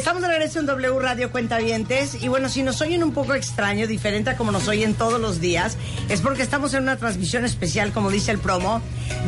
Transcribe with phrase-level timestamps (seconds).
[0.00, 3.86] Estamos de regreso en W Radio Cuentavientes y bueno, si nos oyen un poco extraño,
[3.86, 5.76] diferente a como nos oyen todos los días,
[6.08, 8.80] es porque estamos en una transmisión especial, como dice el promo,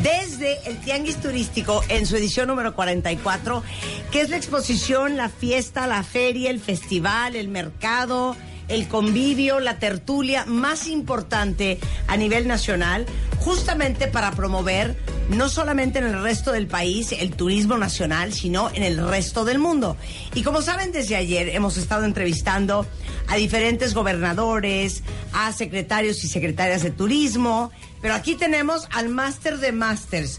[0.02, 3.62] desde el Tianguis Turístico en su edición número 44,
[4.10, 8.34] que es la exposición, la fiesta, la feria, el festival, el mercado,
[8.68, 13.06] el convivio, la tertulia más importante a nivel nacional,
[13.38, 14.96] justamente para promover
[15.28, 19.58] no solamente en el resto del país el turismo nacional, sino en el resto del
[19.58, 19.96] mundo.
[20.34, 22.86] Y como saben, desde ayer hemos estado entrevistando
[23.28, 27.70] a diferentes gobernadores, a secretarios y secretarias de turismo,
[28.00, 30.38] pero aquí tenemos al máster de masters.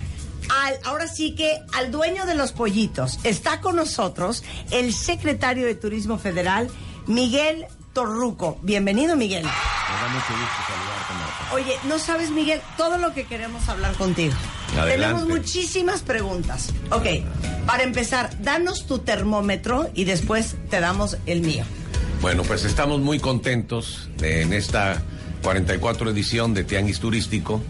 [0.50, 5.76] Al, ahora sí que al dueño de los pollitos está con nosotros el secretario de
[5.76, 6.70] Turismo Federal,
[7.08, 8.58] Miguel Torruco.
[8.62, 9.44] Bienvenido, Miguel.
[9.44, 11.54] Me da mucho gusto saludarte, Marta.
[11.54, 14.34] Oye, no sabes, Miguel, todo lo que queremos hablar contigo.
[14.78, 14.98] Adelante.
[15.22, 16.74] Tenemos muchísimas preguntas.
[16.92, 17.06] Ok,
[17.68, 21.64] para empezar, danos tu termómetro y después te damos el mío.
[22.22, 25.02] Bueno, pues estamos muy contentos de- en esta
[25.44, 27.62] 44 edición de Tianguis Turístico.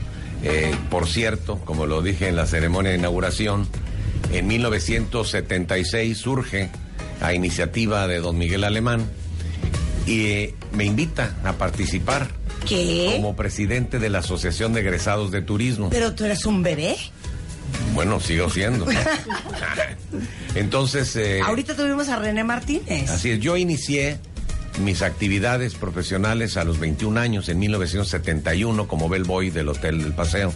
[0.43, 3.67] Eh, por cierto, como lo dije en la ceremonia de inauguración,
[4.31, 6.69] en 1976 surge
[7.21, 9.09] a iniciativa de don Miguel Alemán
[10.05, 12.29] y eh, me invita a participar
[12.67, 13.11] ¿Qué?
[13.15, 15.89] como presidente de la Asociación de Egresados de Turismo.
[15.89, 16.95] ¿Pero tú eres un bebé?
[17.93, 18.85] Bueno, sigo siendo.
[20.55, 21.15] Entonces...
[21.15, 23.09] eh, Ahorita tuvimos a René Martínez.
[23.09, 24.17] Así es, yo inicié
[24.81, 30.53] mis actividades profesionales a los 21 años, en 1971, como bellboy del Hotel del Paseo.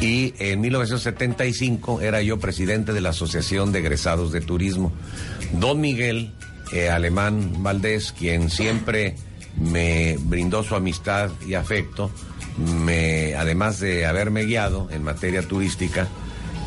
[0.00, 4.92] Y en 1975 era yo presidente de la Asociación de Egresados de Turismo.
[5.52, 6.32] Don Miguel
[6.72, 9.14] eh, Alemán Valdés, quien siempre
[9.56, 12.10] me brindó su amistad y afecto,
[12.58, 16.08] me, además de haberme guiado en materia turística,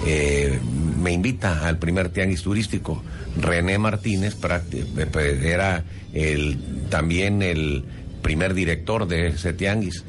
[0.05, 0.59] eh,
[1.01, 3.01] me invita al primer tianguis turístico.
[3.39, 6.59] René Martínez eh, pues, era el,
[6.89, 7.85] también el
[8.21, 10.03] primer director de ese tianguis.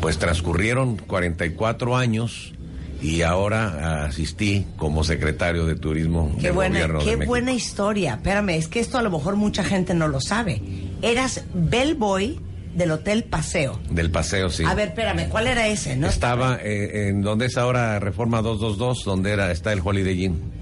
[0.00, 2.54] Pues transcurrieron 44 años
[3.00, 7.28] y ahora asistí como secretario de turismo Qué del buena, gobierno qué de México.
[7.30, 8.14] buena historia.
[8.14, 10.60] Espérame, es que esto a lo mejor mucha gente no lo sabe.
[11.02, 12.40] Eras bellboy
[12.74, 13.78] del Hotel Paseo.
[13.90, 14.64] Del paseo, sí.
[14.64, 15.96] A ver, espérame, ¿cuál era ese?
[15.96, 16.06] No?
[16.08, 20.58] Estaba eh, en donde es ahora Reforma 222, donde era está el Holiday Inn.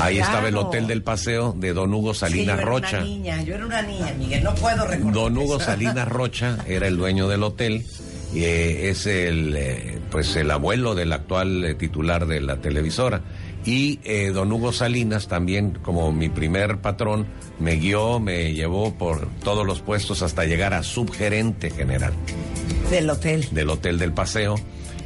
[0.00, 0.30] Ahí Claro.
[0.32, 2.96] estaba el Hotel del Paseo de Don Hugo Sí, Salinas yo era Rocha.
[2.98, 5.12] Una niña, yo era una niña, Miguel, no puedo recordar.
[5.14, 5.66] Don Hugo eso.
[5.66, 7.84] Salinas Rocha era el dueño del hotel
[8.34, 13.20] y eh, es el eh, pues el abuelo del actual eh, titular de la televisora.
[13.64, 17.26] Y eh, don Hugo Salinas también como mi primer patrón
[17.58, 22.12] me guió me llevó por todos los puestos hasta llegar a subgerente general.
[22.92, 23.48] Del hotel.
[23.50, 24.54] del Hotel del Paseo.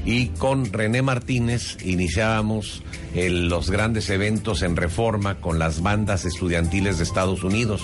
[0.05, 2.83] Y con René Martínez iniciábamos
[3.15, 7.81] el- los grandes eventos en reforma con las bandas estudiantiles de Estados Unidos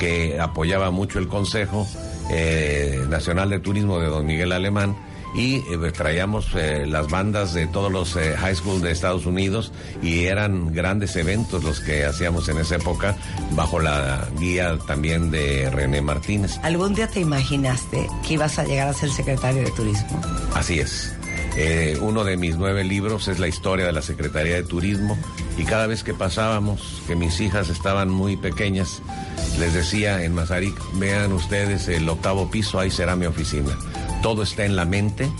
[0.00, 1.86] que apoyaba mucho el Consejo
[2.28, 4.96] eh, Nacional de Turismo de don Miguel Alemán
[5.36, 9.72] y eh, traíamos eh, las bandas de todos los eh, high school de Estados Unidos
[10.02, 13.16] y eran grandes eventos los que hacíamos en esa época
[13.52, 16.58] bajo la guía también de René Martínez.
[16.62, 20.20] ¿Algún día te imaginaste que ibas a llegar a ser secretario de turismo?
[20.54, 21.14] Así es.
[21.58, 25.16] Eh, uno de mis nueve libros es la historia de la Secretaría de Turismo
[25.56, 29.00] y cada vez que pasábamos, que mis hijas estaban muy pequeñas,
[29.58, 33.74] les decía en Mazarik, vean ustedes el octavo piso, ahí será mi oficina.
[34.26, 35.30] Todo está en la mente,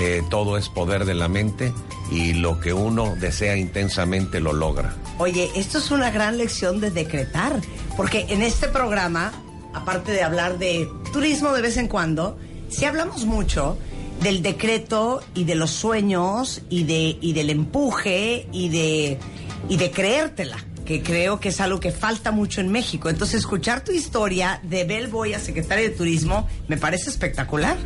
[0.00, 1.72] eh, todo es poder de la mente
[2.08, 4.94] y lo que uno desea intensamente lo logra.
[5.18, 7.60] Oye, esto es una gran lección de decretar,
[7.96, 9.32] porque en este programa,
[9.74, 12.38] aparte de hablar de turismo de vez en cuando,
[12.68, 13.76] sí hablamos mucho
[14.20, 19.18] del decreto y de los sueños y de y del empuje y de
[19.68, 23.08] y de creértela, que creo que es algo que falta mucho en México.
[23.08, 27.76] Entonces, escuchar tu historia de Bellboy a secretario de Turismo me parece espectacular.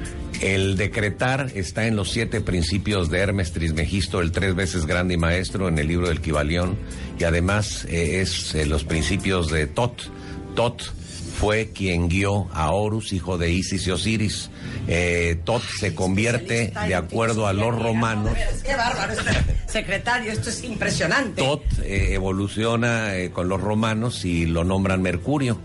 [0.41, 5.17] El decretar está en los siete principios de Hermes Trismegisto, el tres veces grande y
[5.17, 6.77] maestro, en el libro del Kibalión,
[7.19, 10.11] y además eh, es eh, los principios de Tot.
[10.55, 10.83] Tot
[11.39, 14.51] fue quien guió a Horus, hijo de Isis y Osiris.
[14.89, 18.33] Eh, Tot se convierte, de acuerdo a los romanos,
[18.63, 19.15] Qué bárbaro,
[19.67, 21.43] secretario, esto es impresionante.
[21.43, 25.59] Tot eh, evoluciona con los romanos y lo nombran Mercurio.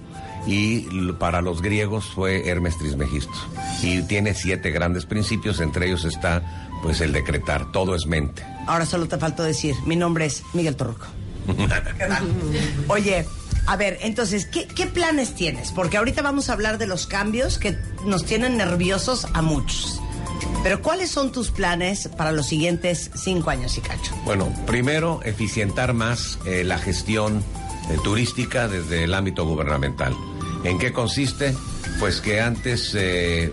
[0.47, 0.81] Y
[1.13, 3.33] para los griegos fue Hermes Trismegisto.
[3.81, 8.43] Y tiene siete grandes principios, entre ellos está pues el decretar, todo es mente.
[8.65, 11.05] Ahora solo te faltó decir, mi nombre es Miguel Torruco.
[12.87, 13.25] Oye,
[13.67, 15.71] a ver, entonces, ¿qué, qué planes tienes?
[15.71, 20.01] Porque ahorita vamos a hablar de los cambios que nos tienen nerviosos a muchos.
[20.63, 24.15] Pero ¿cuáles son tus planes para los siguientes cinco años y cacho?
[24.25, 27.43] Bueno, primero, eficientar más eh, la gestión
[27.89, 30.15] eh, turística desde el ámbito gubernamental.
[30.63, 31.55] ¿En qué consiste?
[31.99, 33.51] Pues que antes eh,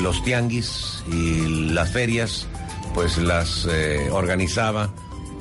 [0.00, 2.46] los tianguis y las ferias
[2.94, 4.92] pues las eh, organizaba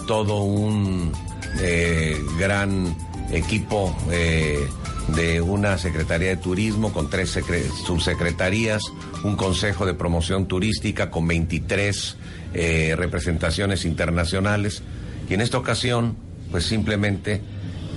[0.08, 1.12] todo un
[2.38, 2.96] gran
[3.32, 7.40] equipo de una Secretaría de Turismo con tres
[7.86, 8.84] subsecretarías,
[9.24, 12.18] un Consejo de Promoción Turística con 23
[12.98, 14.84] representaciones internacionales.
[15.30, 16.18] Y en esta ocasión,
[16.52, 17.42] pues simplemente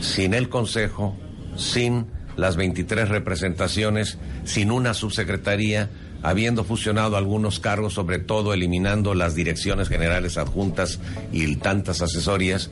[0.01, 1.17] sin el Consejo,
[1.57, 2.07] sin
[2.39, 5.91] las 23 representaciones, sin una subsecretaría,
[6.23, 11.01] habiendo fusionado algunos cargos, sobre todo eliminando las direcciones generales adjuntas
[11.33, 12.71] y tantas asesorías,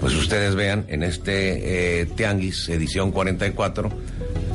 [0.00, 3.90] pues ustedes vean en este eh, Tianguis, edición 44,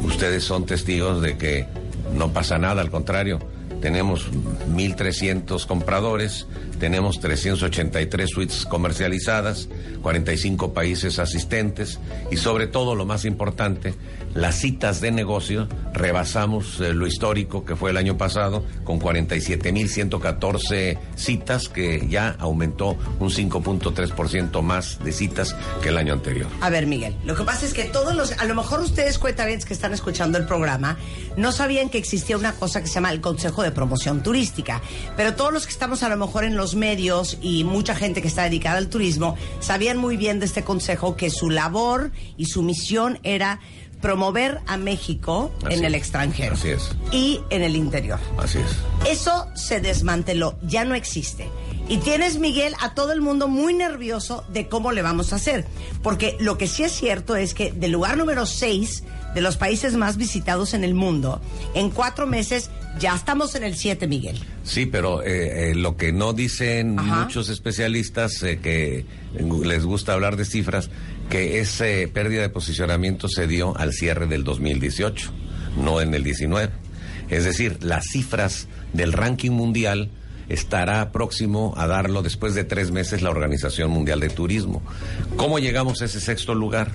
[0.04, 1.68] ustedes son testigos de que
[2.16, 3.40] no pasa nada, al contrario,
[3.82, 6.46] tenemos 1.300 compradores,
[6.80, 9.68] tenemos 383 suites comercializadas,
[10.02, 12.00] 45 países asistentes
[12.32, 13.94] y sobre todo lo más importante,
[14.34, 21.00] las citas de negocio, rebasamos eh, lo histórico que fue el año pasado con 47.114
[21.16, 26.48] citas que ya aumentó un 5.3% más de citas que el año anterior.
[26.62, 29.66] A ver, Miguel, lo que pasa es que todos los, a lo mejor ustedes cuentavientes
[29.66, 30.98] que están escuchando el programa,
[31.36, 34.82] no sabían que existía una cosa que se llama el Consejo de Promoción Turística,
[35.16, 38.28] pero todos los que estamos a lo mejor en los medios y mucha gente que
[38.28, 42.64] está dedicada al turismo sabían muy bien de este consejo que su labor y su
[42.64, 43.60] misión era
[44.02, 46.54] promover a México en el extranjero.
[46.54, 46.92] Así es.
[47.12, 48.20] Y en el interior.
[48.38, 49.12] Así es.
[49.12, 51.50] Eso se desmanteló, ya no existe.
[51.90, 55.66] Y tienes, Miguel, a todo el mundo muy nervioso de cómo le vamos a hacer.
[56.04, 59.04] Porque lo que sí es cierto es que del lugar número 6
[59.34, 61.42] de los países más visitados en el mundo,
[61.76, 62.70] en cuatro meses
[63.00, 64.38] ya estamos en el 7, Miguel.
[64.64, 69.06] Sí, pero eh, eh, lo que no dicen muchos especialistas eh, que
[69.64, 70.90] les gusta hablar de cifras,
[71.30, 75.32] que esa pérdida de posicionamiento se dio al cierre del 2018,
[75.78, 76.74] no en el 19.
[77.30, 80.10] Es decir, las cifras del ranking mundial
[80.50, 84.82] estará próximo a darlo después de tres meses la Organización Mundial de Turismo.
[85.36, 86.92] ¿Cómo llegamos a ese sexto lugar?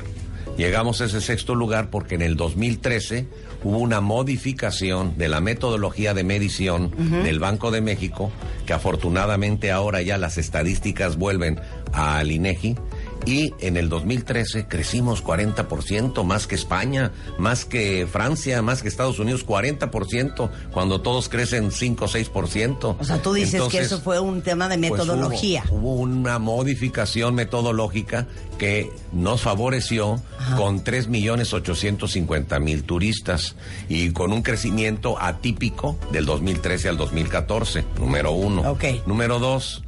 [0.56, 3.26] Llegamos a ese sexto lugar porque en el 2013
[3.64, 6.90] hubo una modificación de la metodología de medición
[7.22, 8.30] del Banco de México,
[8.66, 11.58] que afortunadamente ahora ya las estadísticas vuelven
[11.92, 12.76] al INEGI
[13.24, 19.18] y en el 2013 crecimos 40%, más que España, más que Francia, más que Estados
[19.18, 22.96] Unidos, 40%, cuando todos crecen 5 o 6%.
[22.98, 25.64] O sea, tú dices que eso fue un tema de pues metodología.
[25.70, 28.26] hubo, una modificación metodológica
[28.58, 30.20] que nos favoreció
[30.56, 33.56] con 3.850.000 turistas
[33.88, 38.62] y con un crecimiento atípico del 2013 al 2014, número uno.
[38.70, 38.84] Ok.
[39.06, 39.82] Número dos,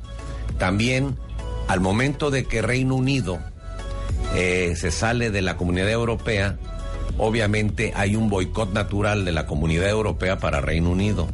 [0.58, 1.16] también
[1.68, 3.38] al momento de que Reino Unido
[4.34, 6.56] eh, se sale de la comunidad europea,
[7.18, 11.28] obviamente hay un boicot natural de la comunidad europea para Reino Unido.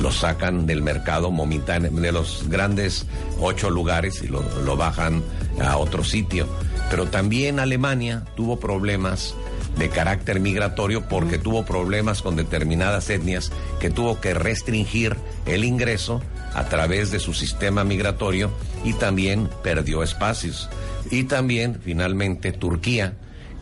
[0.00, 3.06] Lo sacan del mercado de los grandes
[3.40, 5.22] ocho lugares y lo, lo bajan
[5.60, 6.46] a otro sitio.
[6.90, 9.34] Pero también Alemania tuvo problemas
[9.78, 16.22] de carácter migratorio porque tuvo problemas con determinadas etnias que tuvo que restringir el ingreso
[16.56, 18.50] a través de su sistema migratorio
[18.82, 20.70] y también perdió espacios.
[21.10, 23.12] Y también, finalmente, Turquía,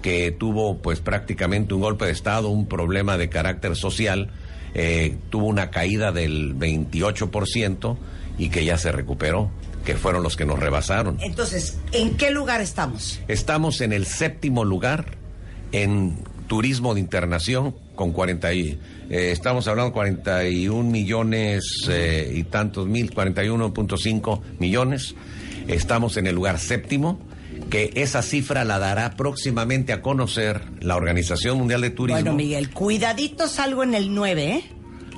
[0.01, 4.31] que tuvo pues prácticamente un golpe de Estado, un problema de carácter social,
[4.75, 7.97] eh, tuvo una caída del 28%
[8.39, 9.51] y que ya se recuperó
[9.85, 11.19] que fueron los que nos rebasaron.
[11.21, 13.21] Entonces, ¿en qué lugar estamos?
[13.27, 15.07] Estamos en el séptimo lugar
[15.73, 18.79] en turismo de internación con 40 y,
[19.11, 25.15] eh, estamos hablando de 41 millones eh, y tantos mil, 41.5 millones.
[25.69, 27.19] Estamos en el lugar séptimo,
[27.71, 32.21] que esa cifra la dará próximamente a conocer la Organización Mundial de Turismo.
[32.21, 34.65] Bueno, Miguel, cuidadito salgo en el 9, ¿eh?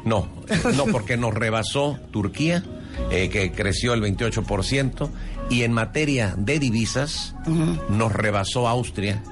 [0.04, 0.28] No,
[0.76, 2.62] no, porque nos rebasó Turquía,
[3.11, 5.11] eh, que creció el 28%,
[5.50, 7.35] y en materia de divisas,
[7.88, 9.23] nos rebasó Austria,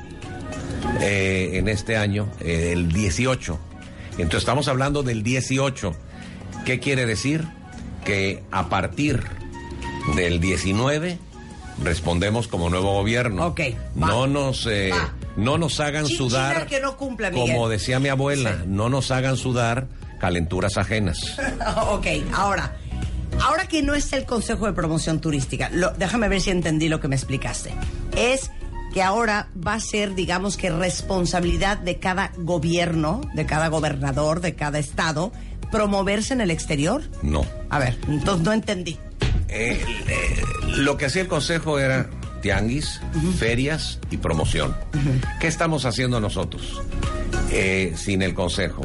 [1.01, 3.59] eh, en este año, eh, el 18.
[4.13, 5.95] Entonces estamos hablando del 18.
[6.65, 7.45] ¿Qué quiere decir?
[8.05, 9.23] Que a partir
[10.15, 11.19] del 19
[11.83, 13.47] respondemos como nuevo gobierno.
[13.47, 13.61] Ok.
[13.95, 14.93] No nos eh,
[15.37, 16.67] no nos hagan sudar.
[16.67, 19.89] Que no cumpla, Como decía mi abuela, no nos hagan sudar
[20.21, 21.37] calenturas ajenas.
[21.89, 22.77] ok, ahora.
[23.43, 27.09] Ahora que no es el Consejo de Promoción Turística, déjame ver si entendí lo que
[27.09, 27.75] me explicaste.
[28.17, 28.53] Es
[28.95, 34.55] que ahora va a ser, digamos que, responsabilidad de cada gobierno, de cada gobernador, de
[34.55, 35.33] cada estado,
[35.73, 37.03] promoverse en el exterior?
[37.21, 37.45] No.
[37.71, 38.97] A ver, entonces no entendí.
[39.49, 40.43] Eh, eh,
[40.77, 42.09] lo que hacía el Consejo era
[42.41, 43.01] tianguis,
[43.37, 44.77] ferias y promoción.
[45.41, 46.81] ¿Qué estamos haciendo nosotros?
[47.51, 48.83] Eh, sin el consejo.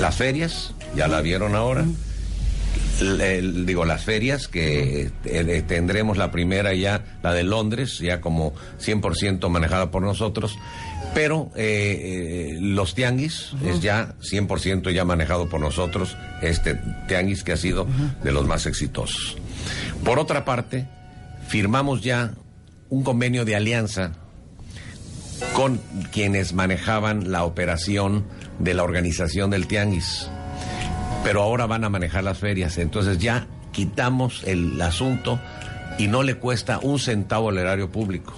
[0.00, 1.84] Las ferias, ya la vieron ahora.
[3.00, 9.48] Digo, las ferias, que eh, tendremos la primera ya, la de Londres, ya como 100%
[9.48, 10.58] manejada por nosotros,
[11.14, 17.56] pero eh, los tianguis es ya 100% ya manejado por nosotros, este tianguis que ha
[17.56, 17.86] sido
[18.22, 19.36] de los más exitosos.
[20.04, 20.86] Por otra parte,
[21.48, 22.32] firmamos ya
[22.88, 24.12] un convenio de alianza
[25.54, 25.80] con
[26.12, 28.24] quienes manejaban la operación
[28.58, 30.28] de la organización del tianguis.
[31.24, 35.40] Pero ahora van a manejar las ferias, entonces ya quitamos el asunto
[35.98, 38.34] y no le cuesta un centavo al erario público.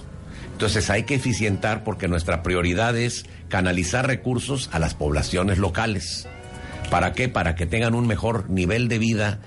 [0.51, 6.27] Entonces hay que eficientar porque nuestra prioridad es canalizar recursos a las poblaciones locales.
[6.89, 7.27] ¿Para qué?
[7.27, 9.39] Para que tengan un mejor nivel de vida.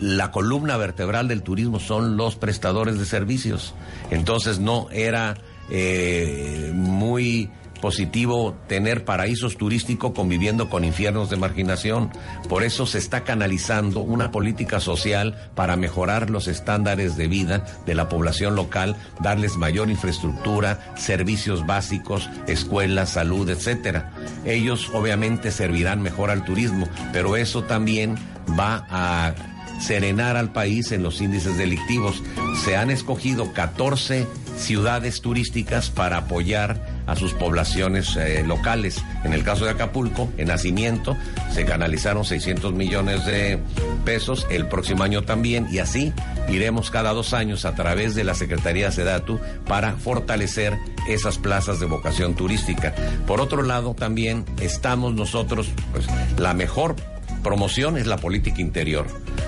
[0.00, 3.74] La columna vertebral del turismo son los prestadores de servicios.
[4.10, 5.36] Entonces no era
[5.70, 12.10] eh, muy positivo tener paraísos turísticos conviviendo con infiernos de marginación.
[12.48, 17.94] Por eso se está canalizando una política social para mejorar los estándares de vida de
[17.94, 24.12] la población local, darles mayor infraestructura, servicios básicos, escuelas, salud, etcétera.
[24.44, 28.16] Ellos obviamente servirán mejor al turismo, pero eso también
[28.58, 29.34] va a
[29.80, 32.22] serenar al país en los índices delictivos.
[32.64, 39.02] Se han escogido 14 ciudades turísticas para apoyar a sus poblaciones eh, locales.
[39.24, 41.16] En el caso de Acapulco, en nacimiento,
[41.52, 43.58] se canalizaron 600 millones de
[44.04, 46.12] pesos, el próximo año también, y así
[46.48, 51.86] iremos cada dos años a través de la Secretaría Sedatu para fortalecer esas plazas de
[51.86, 52.94] vocación turística.
[53.26, 56.06] Por otro lado, también estamos nosotros, pues
[56.38, 56.96] la mejor
[57.42, 59.06] promoción es la política interior.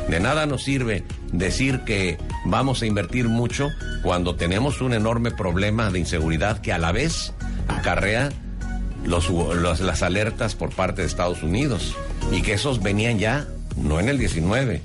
[0.08, 3.70] De nada nos sirve decir que vamos a invertir mucho
[4.02, 7.34] cuando tenemos un enorme problema de inseguridad que a la vez
[7.68, 8.30] acarrea
[9.04, 11.94] las alertas por parte de Estados Unidos
[12.32, 13.46] y que esos venían ya,
[13.76, 14.82] no en el 19,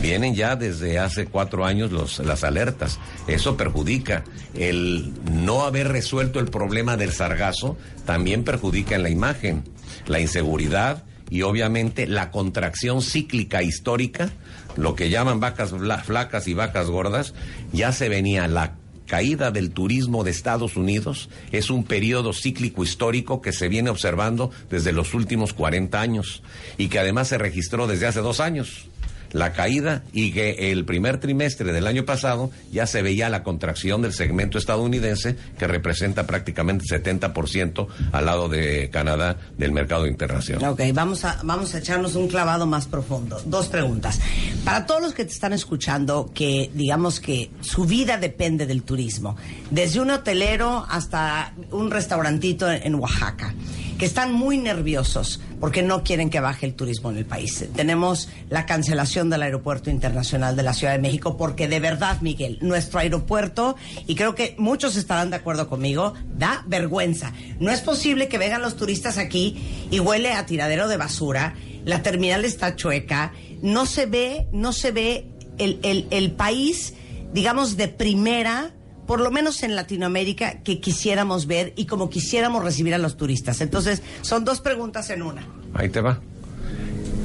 [0.00, 2.98] vienen ya desde hace cuatro años los, las alertas.
[3.26, 4.24] Eso perjudica.
[4.54, 9.64] El no haber resuelto el problema del sargazo también perjudica en la imagen.
[10.06, 14.30] La inseguridad y obviamente la contracción cíclica histórica,
[14.76, 15.72] lo que llaman vacas
[16.04, 17.34] flacas y vacas gordas,
[17.72, 18.74] ya se venía la
[19.06, 21.28] caída del turismo de Estados Unidos.
[21.52, 26.42] Es un periodo cíclico histórico que se viene observando desde los últimos 40 años
[26.78, 28.88] y que además se registró desde hace dos años
[29.34, 34.00] la caída y que el primer trimestre del año pasado ya se veía la contracción
[34.00, 40.70] del segmento estadounidense que representa prácticamente 70% al lado de Canadá del mercado internacional.
[40.70, 43.42] Ok, vamos a, vamos a echarnos un clavado más profundo.
[43.44, 44.20] Dos preguntas.
[44.64, 49.36] Para todos los que te están escuchando, que digamos que su vida depende del turismo,
[49.70, 53.52] desde un hotelero hasta un restaurantito en Oaxaca
[53.98, 57.64] que están muy nerviosos porque no quieren que baje el turismo en el país.
[57.74, 62.58] Tenemos la cancelación del Aeropuerto Internacional de la Ciudad de México porque de verdad, Miguel,
[62.60, 67.32] nuestro aeropuerto, y creo que muchos estarán de acuerdo conmigo, da vergüenza.
[67.60, 72.02] No es posible que vengan los turistas aquí y huele a tiradero de basura, la
[72.02, 73.32] terminal está chueca,
[73.62, 75.26] no se ve, no se ve
[75.58, 76.94] el, el, el país,
[77.32, 78.74] digamos, de primera
[79.06, 83.60] por lo menos en Latinoamérica, que quisiéramos ver y como quisiéramos recibir a los turistas.
[83.60, 85.46] Entonces, son dos preguntas en una.
[85.74, 86.20] Ahí te va.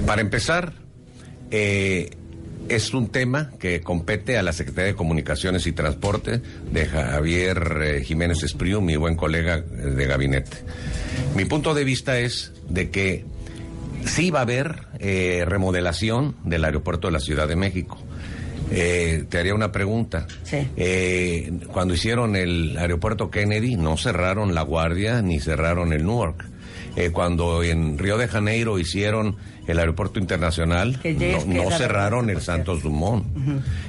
[0.05, 0.73] Para empezar,
[1.51, 2.09] eh,
[2.67, 8.03] es un tema que compete a la Secretaría de Comunicaciones y Transporte de Javier eh,
[8.03, 10.57] Jiménez Espriu, mi buen colega eh, de gabinete.
[11.35, 13.25] Mi punto de vista es de que
[14.05, 17.97] sí va a haber remodelación del aeropuerto de la Ciudad de México
[18.71, 20.27] eh, te haría una pregunta.
[20.51, 26.45] Eh, cuando hicieron el aeropuerto Kennedy, no cerraron La Guardia ni cerraron el Newark.
[26.95, 30.99] Eh, cuando en Río de Janeiro hicieron el aeropuerto internacional,
[31.47, 33.25] no, cerraron el Santos Dumont.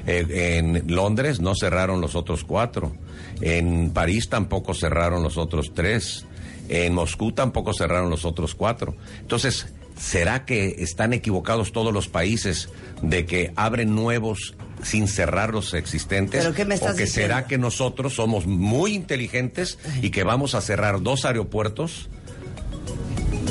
[0.07, 2.93] en Londres no cerraron los otros cuatro.
[3.41, 6.27] En París tampoco cerraron los otros tres.
[6.69, 8.95] En Moscú tampoco cerraron los otros cuatro.
[9.21, 12.69] Entonces, ¿será que están equivocados todos los países
[13.03, 16.43] de que abren nuevos sin cerrar los existentes?
[16.43, 20.55] ¿Pero qué me estás ¿O que será que nosotros somos muy inteligentes y que vamos
[20.55, 22.09] a cerrar dos aeropuertos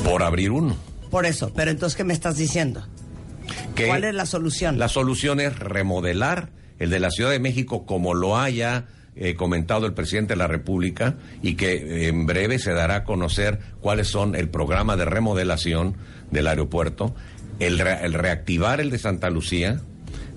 [0.04, 0.76] por abrir uno?
[1.10, 2.86] Por eso, pero entonces, ¿qué me estás diciendo?
[3.86, 4.78] ¿Cuál es la solución?
[4.78, 9.86] La solución es remodelar el de la Ciudad de México como lo haya eh, comentado
[9.86, 14.08] el presidente de la República y que eh, en breve se dará a conocer cuáles
[14.08, 15.96] son el programa de remodelación
[16.30, 17.14] del aeropuerto,
[17.58, 19.80] el reactivar el de Santa Lucía,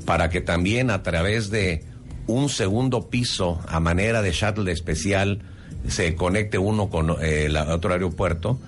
[0.06, 1.84] para que también a través de
[2.28, 5.42] un segundo piso a manera de shuttle especial
[5.88, 8.60] se conecte uno con eh, el otro aeropuerto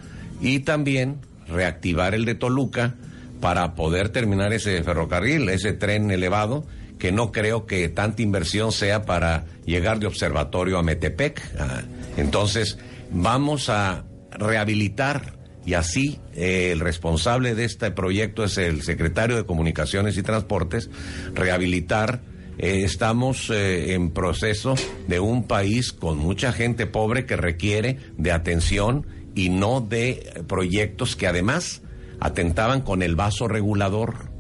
[0.42, 2.96] y también reactivar el de Toluca
[3.40, 6.66] para poder terminar ese ferrocarril, ese tren elevado,
[7.00, 11.42] que no creo que tanta inversión sea para llegar de observatorio a Metepec.
[11.60, 11.82] Ah,
[12.18, 12.78] entonces,
[13.12, 15.35] vamos a rehabilitar
[15.66, 20.90] y así eh, el responsable de este proyecto es el secretario de Comunicaciones y Transportes,
[21.34, 22.22] rehabilitar.
[22.58, 24.76] Eh, estamos eh, en proceso
[25.08, 31.16] de un país con mucha gente pobre que requiere de atención y no de proyectos
[31.16, 31.82] que además
[32.20, 34.32] atentaban con el vaso regulador.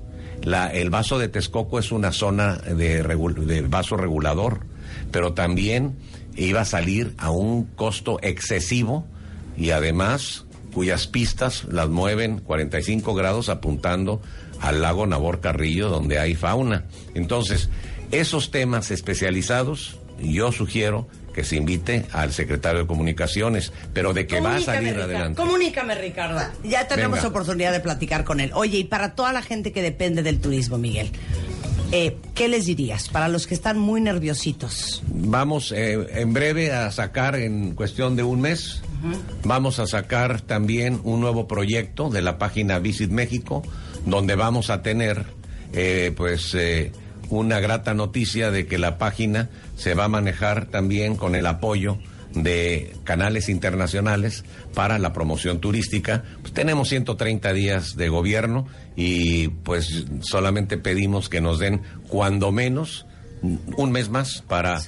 [0.44, 4.66] La, el vaso de Texcoco es una zona de, de vaso regulador,
[5.12, 5.98] pero también
[6.36, 9.08] iba a salir a un costo excesivo
[9.58, 10.45] y además
[10.76, 14.22] cuyas pistas las mueven 45 grados apuntando
[14.60, 16.84] al lago Nabor Carrillo donde hay fauna.
[17.14, 17.70] Entonces,
[18.12, 24.42] esos temas especializados, yo sugiero que se invite al secretario de Comunicaciones, pero de que
[24.42, 25.42] va a salir adelante.
[25.42, 26.42] Comunícame, Ricardo.
[26.66, 28.52] Ya tenemos oportunidad de platicar con él.
[28.54, 31.10] Oye, y para toda la gente que depende del turismo, Miguel,
[31.94, 35.04] eh, ¿qué les dirías para los que están muy nerviositos?
[35.08, 38.82] Vamos eh, en breve a sacar en cuestión de un mes,
[39.44, 43.64] vamos a sacar también un nuevo proyecto de la página Visit México,
[44.06, 45.26] donde vamos a tener
[45.74, 46.56] eh, pues
[47.30, 51.98] una grata noticia de que la página se va a manejar también con el apoyo
[52.34, 54.44] de canales internacionales
[54.74, 56.24] para la promoción turística.
[56.42, 63.06] Pues tenemos 130 días de gobierno y pues solamente pedimos que nos den cuando menos
[63.42, 64.82] un mes más para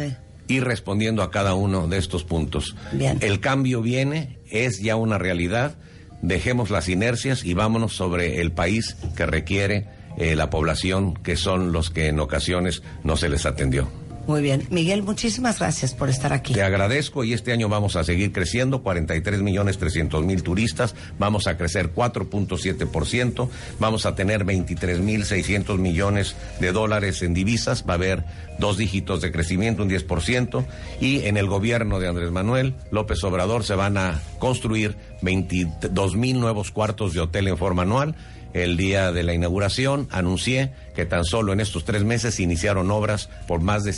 [0.48, 2.76] ir respondiendo a cada uno de estos puntos.
[3.22, 5.78] El cambio viene, es ya una realidad.
[6.22, 9.88] Dejemos las inercias y vámonos sobre el país que requiere
[10.18, 13.88] eh, la población, que son los que en ocasiones no se les atendió.
[14.28, 14.68] Muy bien.
[14.70, 16.54] Miguel, muchísimas gracias por estar aquí.
[16.54, 21.48] Te agradezco y este año vamos a seguir creciendo, 43 millones 300 mil turistas, vamos
[21.48, 27.94] a crecer 4.7%, vamos a tener 23 mil 600 millones de dólares en divisas, va
[27.94, 28.26] a haber
[28.60, 30.66] dos dígitos de crecimiento, un 10%,
[31.00, 36.42] y en el gobierno de Andrés Manuel López Obrador se van a construir 22 mil
[36.42, 38.16] nuevos cuartos de hotel en forma anual
[38.54, 43.30] el día de la inauguración anuncié que tan solo en estos tres meses iniciaron obras
[43.48, 43.94] por más de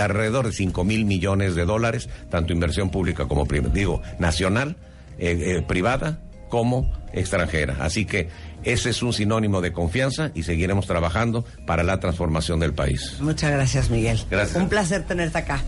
[0.00, 4.76] alrededor de 5 mil millones de dólares, tanto inversión pública como digo, nacional,
[5.18, 7.76] eh, eh, privada como extranjera.
[7.80, 8.28] Así que
[8.64, 13.16] ese es un sinónimo de confianza y seguiremos trabajando para la transformación del país.
[13.20, 14.20] Muchas gracias, Miguel.
[14.30, 14.60] Gracias.
[14.60, 15.62] Un placer tenerte acá.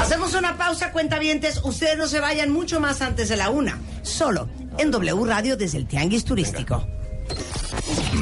[0.00, 1.60] Hacemos una pausa, cuentavientes.
[1.64, 3.78] Ustedes no se vayan mucho más antes de la una.
[4.02, 4.48] Solo
[4.78, 6.86] en W Radio desde el Tianguis Turístico.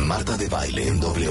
[0.07, 1.31] Marta de Baile en W.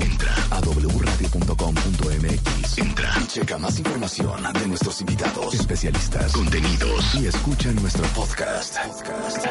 [0.00, 2.78] Entra a wradio.com.mx.
[2.78, 8.76] Entra y checa más información de nuestros invitados, especialistas, contenidos y escucha nuestro podcast.
[8.84, 9.46] podcast.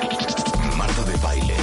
[0.76, 1.56] Marta de Baile.